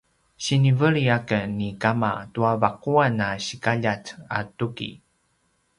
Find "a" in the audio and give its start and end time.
3.27-3.29, 4.37-4.39